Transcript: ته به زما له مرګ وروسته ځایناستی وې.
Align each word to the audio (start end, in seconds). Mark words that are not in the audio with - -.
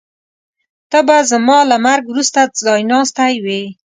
ته 0.91 0.99
به 1.07 1.17
زما 1.31 1.59
له 1.71 1.77
مرګ 1.85 2.03
وروسته 2.07 2.39
ځایناستی 2.63 3.33
وې. 3.45 3.61